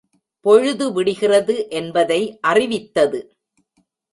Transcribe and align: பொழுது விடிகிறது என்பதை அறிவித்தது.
பொழுது 0.45 0.93
விடிகிறது 0.93 1.55
என்பதை 1.69 2.39
அறிவித்தது. 2.41 3.21